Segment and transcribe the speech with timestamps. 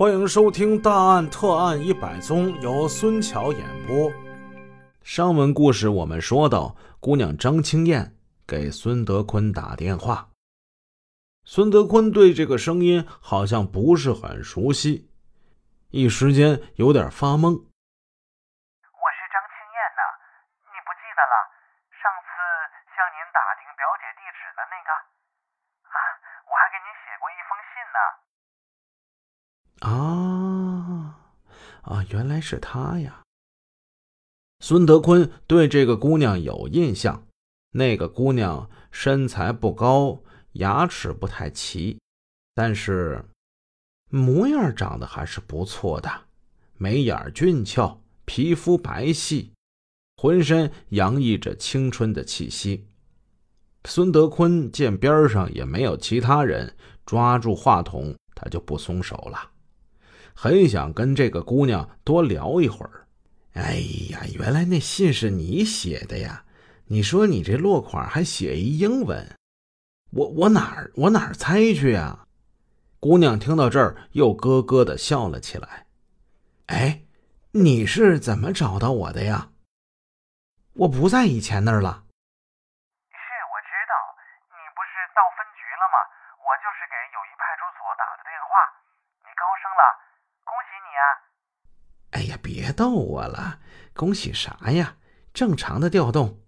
[0.00, 4.08] 欢迎收听《大案特案一百宗》，由孙桥演播。
[5.04, 8.16] 上文故事我们说到，姑娘张青燕
[8.48, 10.32] 给孙德坤打电话。
[11.44, 15.12] 孙德坤对这个声音好像不是很熟悉，
[15.92, 17.52] 一时间有点发懵。
[17.52, 20.02] 我是张青燕呐，
[20.64, 21.34] 你不记得了？
[22.00, 22.40] 上次
[22.96, 24.88] 向您打听表姐地址的那个
[25.92, 25.96] 啊，
[26.48, 28.00] 我还给您写过一封信呢。
[29.80, 31.18] 啊
[31.82, 32.04] 啊！
[32.10, 33.22] 原来是他呀。
[34.60, 37.26] 孙德坤对这个姑娘有印象，
[37.72, 40.22] 那个姑娘身材不高，
[40.52, 41.98] 牙齿不太齐，
[42.54, 43.24] 但是
[44.10, 46.10] 模样长得还是不错的，
[46.76, 49.48] 眉眼俊俏，皮肤白皙，
[50.16, 52.86] 浑身洋溢着青春的气息。
[53.84, 59.49] 孙德坤见边上也没有其他人，抓住话筒，他就不松手了。
[60.34, 63.06] 很想跟这个姑娘多聊一会儿。
[63.54, 63.74] 哎
[64.10, 66.44] 呀，原来那信是你写的呀！
[66.86, 69.36] 你说你这落款还写一英文，
[70.10, 72.26] 我我哪儿我哪儿猜去啊？
[72.98, 75.86] 姑娘听到这儿又咯咯的笑了起来。
[76.66, 77.02] 哎，
[77.52, 79.50] 你是怎么找到我的呀？
[80.74, 82.06] 我不在以前那儿了。
[83.10, 83.18] 是，
[83.50, 83.94] 我知道，
[84.50, 85.98] 你不是到分局了吗？
[86.38, 88.50] 我就是给友谊派出所打的电话。
[89.22, 89.82] 你高升了。
[90.90, 91.06] 你啊！
[92.10, 93.60] 哎呀，别逗我了，
[93.94, 94.96] 恭喜啥呀？
[95.32, 96.40] 正常的调动。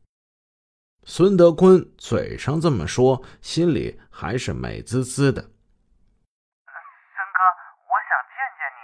[1.05, 5.41] 孙德坤嘴上这么说，心里还是美滋滋的。
[5.41, 7.39] 孙哥，
[7.87, 8.83] 我想见见你，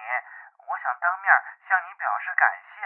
[0.63, 1.27] 我想当面
[1.67, 2.79] 向你表示感谢。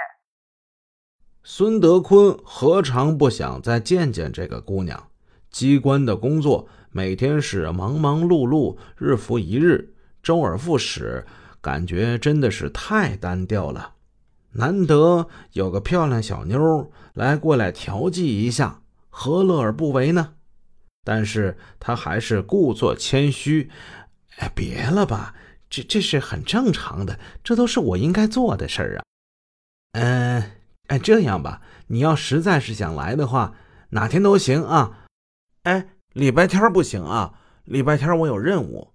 [1.45, 5.11] 孙德坤何尝不想再见见这个姑娘？
[5.51, 11.27] 机关的工作每天是忙忙碌碌，日复一日，周而复始。
[11.63, 13.95] 感觉真的是太单调了，
[14.51, 20.35] 难得有个漂亮小妞来过来调剂一下，何乐而不为呢？
[21.05, 23.71] 但是他还是故作谦虚
[24.39, 25.35] ：“哎，别了吧，
[25.71, 29.03] 这这是很正常的，这都是我应该做的事儿啊。”
[29.99, 30.53] 嗯，
[30.89, 33.55] 哎，这样吧，你要实在是想来的话，
[33.91, 35.07] 哪天都行啊。
[35.63, 37.35] 哎，礼拜天不行啊，
[37.65, 38.93] 礼拜天我有任务。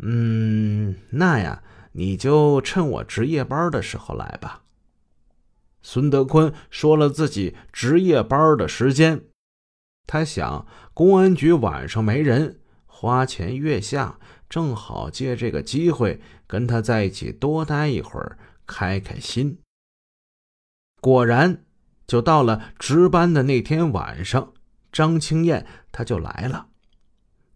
[0.00, 4.62] 嗯，那呀，你就趁我值夜班的时候来吧。
[5.82, 9.22] 孙德坤说了自己值夜班的时间，
[10.06, 19.58] 他想公安局晚上没人，花前月下，正好借这个机会跟他在一起多待一会儿，开开心。
[21.00, 21.64] 果然，
[22.06, 24.52] 就到了值班的那天晚上，
[24.92, 26.68] 张青燕她就来了。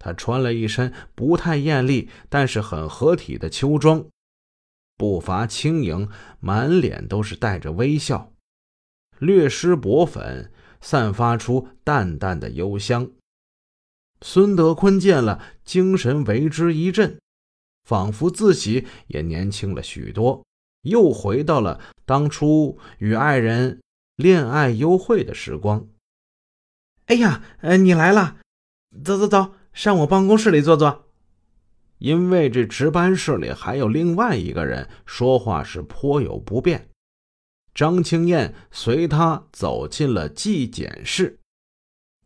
[0.03, 4.05] 他穿了一身不太艳丽，但是很合体的秋装，
[4.97, 6.09] 步伐轻盈，
[6.41, 8.33] 满脸都是带着微笑，
[9.21, 13.09] 略施薄粉，散发出淡淡的幽香。
[14.21, 17.21] 孙德坤见了，精神为之一振，
[17.85, 20.45] 仿佛自己也年轻了许多，
[20.83, 23.81] 又回到了当初与爱人
[24.17, 25.87] 恋爱幽会的时光。
[27.07, 28.39] 哎呀，呃，你来了，
[29.05, 29.55] 走走走。
[29.73, 31.07] 上我办公室里坐坐，
[31.99, 36.89] 因为这值班室里还有另外一个人，说话是颇有不便。
[37.75, 41.39] 张青燕随他走进了纪检室，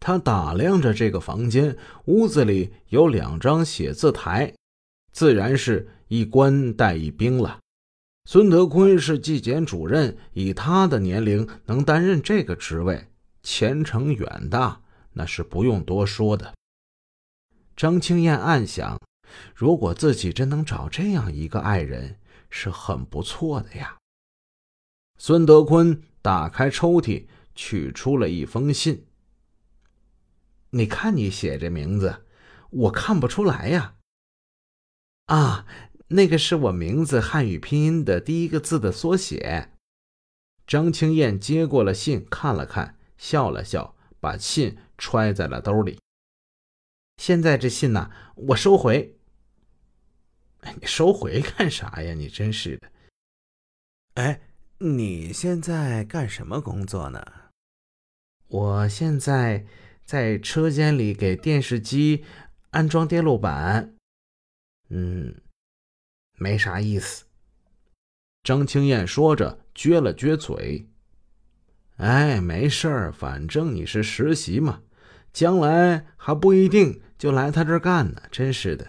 [0.01, 4.53] 他打量着这个房间，屋子里有两张写字台，
[5.13, 7.61] 自然是一官带一兵了。
[8.29, 13.07] 孙德坤是纪检主任，以他的年龄能担任这个职位，
[13.45, 14.81] 前程远大，
[15.13, 16.53] 那是不用多说的。
[17.77, 18.99] 张青燕暗想
[19.55, 23.99] ：“如果自己真能找这样一个爱人，是很不错的呀。”
[25.19, 29.07] 孙德坤打开抽屉，取出了一封信。
[30.71, 32.25] “你看，你写这名字，
[32.71, 33.97] 我看不出来呀。
[35.27, 35.67] ”“啊，
[36.09, 39.73] 那个是我名字汉语拼音的第一个字的缩写。”
[40.67, 45.99] 张青燕接过了信，看了看，笑了笑，把信揣在了兜里。
[47.17, 49.17] 现在这信呢，我收回。
[50.61, 52.15] 哎，你收回 干啥呀？
[52.15, 52.91] 你真是的。
[54.15, 54.41] 哎，
[54.79, 57.25] 你现在干什么工作呢？
[58.49, 59.67] 我现在
[60.05, 62.25] 在车间里给电视机
[62.71, 63.95] 安装电路板。
[64.89, 65.41] 嗯，
[66.39, 67.25] 没啥意思。
[68.45, 70.89] 张青燕说着，撅了撅嘴。
[71.97, 74.83] 哎，没事儿，反正你是实习嘛，
[75.37, 78.23] 将来还不一定就来他这儿干呢。
[78.31, 78.87] 真是的，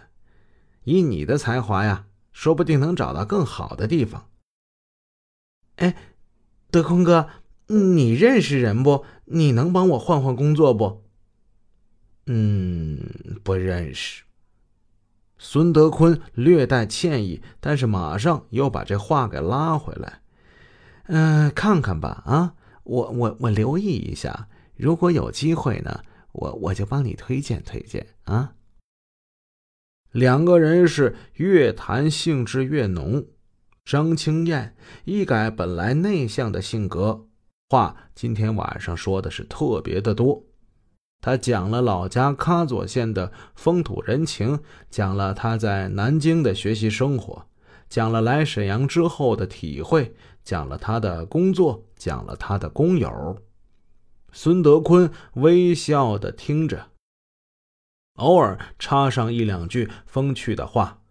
[0.86, 4.30] 以你的才华呀，说不定能找到更好的地方。
[5.76, 5.98] 哎，
[6.72, 7.28] 德空哥，
[7.68, 9.04] 你认识人不？
[9.26, 11.04] 你能帮我换换工作不？
[12.28, 12.98] 嗯，
[13.44, 14.24] 不认识。
[15.38, 20.22] 孙德坤略带歉意，但是马上又把这话给拉回来。
[21.08, 22.54] 嗯，看看吧，啊，
[22.84, 24.48] 我我我留意一下，
[24.78, 26.02] 如果有机会呢，
[26.32, 28.54] 我我就帮你推荐推荐啊。
[30.12, 33.26] 两个人是越谈兴致越浓。
[33.86, 34.76] 张青燕
[35.06, 37.28] 一改本来内向的性格，
[37.70, 40.44] 话今天晚上说的是特别的多。
[41.22, 44.60] 他讲了老家喀左县的风土人情，
[44.90, 47.48] 讲了他在南京的学习生活，
[47.90, 50.14] 讲了来沈阳之后的体会，
[50.44, 53.38] 讲了他的工作，讲了他的工友。
[54.32, 56.92] 孙德坤微笑的听着，
[58.16, 61.02] 偶尔插上一两句风趣的话。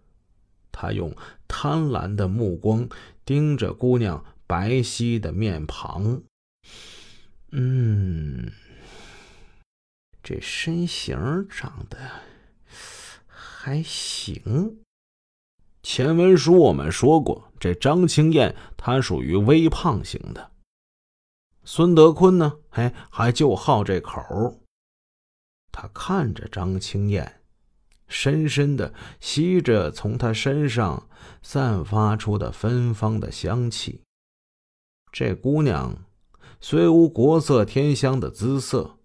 [0.70, 1.16] 他用
[1.48, 2.88] 贪婪的目光
[3.24, 6.22] 盯着姑娘白皙的面庞，
[7.50, 8.52] 嗯，
[10.22, 11.98] 这身形长得
[13.26, 14.80] 还行。
[15.82, 20.50] 前文书我们说过，这张青燕她属于微胖型的。
[21.68, 24.62] 孙德坤呢，哎，还就好这口。
[25.72, 27.42] 他看着张青燕。
[28.08, 31.08] 深深的吸着从她身上
[31.42, 34.00] 散发出的芬芳的香气。
[35.10, 36.04] 这姑娘
[36.60, 39.00] 虽无国色天香的姿色，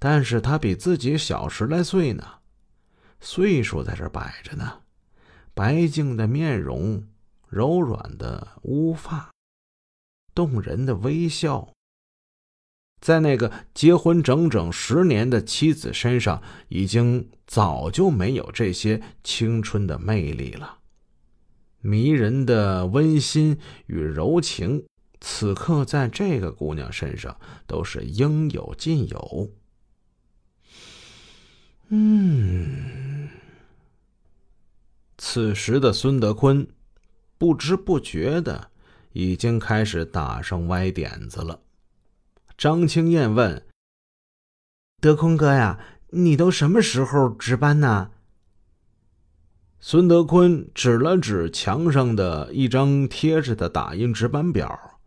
[0.00, 2.24] 但是她比自己小十来岁呢，
[3.20, 4.80] 岁数在这摆着呢。
[5.54, 7.06] 白净的面容，
[7.46, 9.30] 柔软的乌发，
[10.34, 11.72] 动人的微笑。
[13.00, 20.78] 在那个结婚整整十年的妻子身上，已经早就没有这些青春的魅力了。
[21.80, 24.84] 迷人的温馨与柔情，
[25.18, 27.34] 此刻在这个姑娘身上
[27.66, 29.50] 都是应有尽有。
[31.88, 33.30] 嗯，
[35.16, 36.68] 此时的孙德坤，
[37.38, 38.70] 不知不觉的
[39.12, 41.60] 已经开始打上歪点子了。
[42.60, 43.66] 张青燕问
[45.00, 45.80] ：“德坤哥呀，
[46.10, 48.10] 你都什么时候值班呢？”
[49.80, 55.00] 孙德坤指了指墙上的一张贴着的打印值班表：“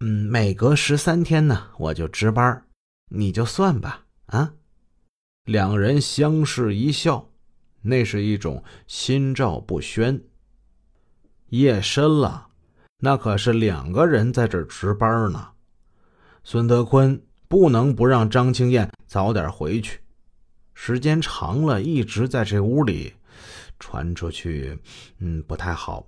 [0.00, 2.64] 嗯，每隔十三天呢，我就值班，
[3.10, 4.54] 你就算吧。”啊，
[5.44, 7.28] 两人相视一笑，
[7.82, 10.24] 那是一种心照不宣。
[11.50, 12.46] 夜深了，
[13.00, 15.50] 那可是两个人在这值班呢。
[16.46, 20.00] 孙德坤不能不让张青燕早点回去，
[20.74, 23.14] 时间长了，一直在这屋里，
[23.80, 24.78] 传出去，
[25.20, 26.06] 嗯，不太好。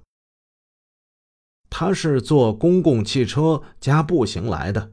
[1.71, 4.93] 他是坐公共汽车加步行来的，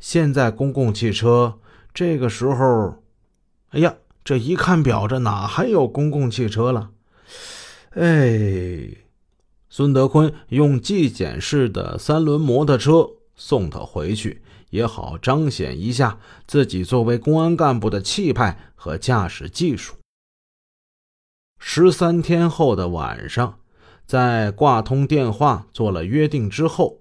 [0.00, 1.58] 现在公共汽车
[1.92, 3.02] 这个时候，
[3.68, 3.94] 哎呀，
[4.24, 6.90] 这一看表，这哪还有公共汽车了？
[7.90, 8.88] 哎，
[9.68, 13.06] 孙德坤用纪检式的三轮摩托车
[13.36, 14.42] 送他回去。
[14.70, 19.96] 也好彰显一下自己作为公安干部的气派和驾驶技术。
[21.58, 23.58] 十三天后的晚上，
[24.06, 27.00] 在挂通电话做了约定之后，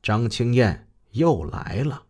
[0.00, 2.04] 张青燕又来了，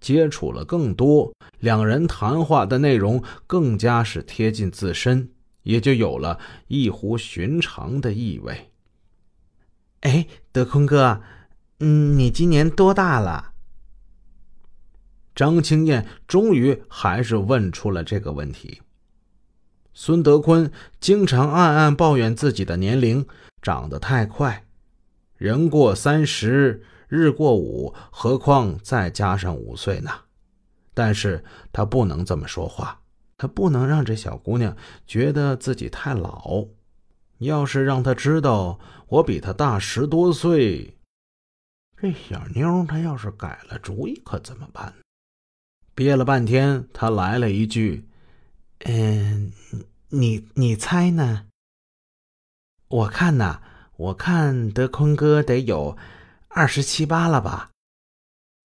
[0.00, 5.30] 接触了更多，两人谈话的内容更加是贴近自身，
[5.64, 8.70] 也就有了异乎寻常的意味。
[10.00, 11.20] 哎，德坤哥，
[11.80, 13.51] 嗯，你今年多大了？
[15.34, 18.82] 张青燕终于还是问出了这个问题。
[19.94, 20.70] 孙德坤
[21.00, 23.26] 经常暗暗抱怨自己的年龄
[23.60, 24.64] 长得太快，
[25.36, 30.10] 人过三十，日过五，何况再加上五岁呢？
[30.94, 33.00] 但是他不能这么说话，
[33.36, 36.66] 他不能让这小姑娘觉得自己太老。
[37.38, 40.96] 要是让她知道我比她大十多岁，
[41.96, 44.94] 这小妞她要是改了主意，可怎么办？
[45.94, 48.08] 憋了半天，他来了一句
[48.84, 49.52] ：“嗯，
[50.08, 51.46] 你你猜呢？
[52.88, 53.62] 我看呐，
[53.96, 55.96] 我看德坤哥得有
[56.48, 57.70] 二十七八了吧？”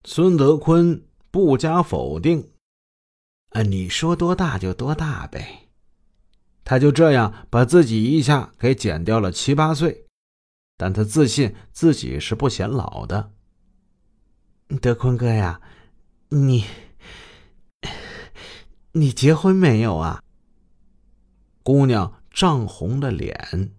[0.05, 2.51] 孙德坤不加否定
[3.51, 5.67] ：“啊，你说多大就多大呗。”
[6.63, 10.05] 他就这样把自己一下给减掉了七八岁，
[10.75, 13.31] 但他自信自己是不显老的。
[14.81, 15.62] 德坤哥呀，
[16.27, 16.65] 你
[18.94, 20.24] 你结婚没有啊？
[21.63, 23.72] 姑娘涨红了脸。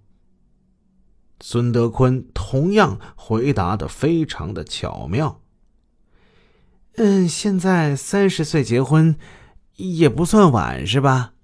[1.41, 5.41] 孙德坤同样回答的非常的巧妙。
[6.97, 9.17] 嗯，现在三十岁结婚
[9.77, 11.35] 也不算晚，是吧？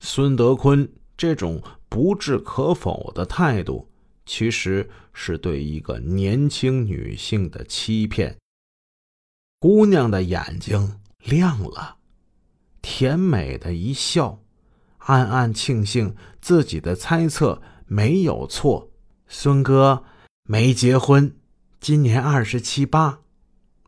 [0.00, 3.88] 孙德坤这种不置可否的态度。
[4.26, 8.38] 其实是对一个年轻女性的欺骗。
[9.58, 11.96] 姑娘的眼睛亮了，
[12.82, 14.40] 甜美的一笑，
[14.98, 18.90] 暗暗庆幸自己的猜测没有错。
[19.26, 20.04] 孙哥
[20.44, 21.34] 没结婚，
[21.80, 23.20] 今年二十七八，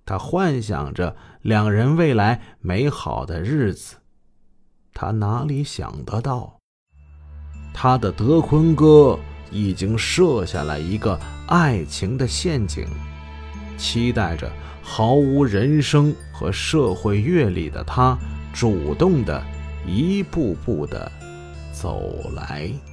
[0.05, 3.97] 他幻想着两人未来美好的日子。
[4.95, 6.59] 他哪里想得到，
[7.73, 9.19] 他的德坤哥。
[9.55, 12.87] 已经设下了一个爱情的陷阱，
[13.77, 14.51] 期待着
[14.83, 18.19] 毫无人生和社会阅历的他
[18.53, 19.43] 主动的
[19.87, 21.11] 一步步的
[21.73, 22.92] 走来。